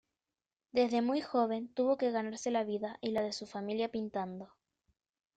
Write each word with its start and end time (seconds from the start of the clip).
Desde 0.71 1.03
muy 1.03 1.21
joven 1.21 1.71
tuvo 1.75 1.95
que 1.95 2.09
ganarse 2.09 2.49
la 2.49 2.63
vida 2.63 2.97
y 3.01 3.11
la 3.11 3.21
de 3.21 3.31
su 3.31 3.45
familia 3.45 3.91
pintando. 3.91 4.51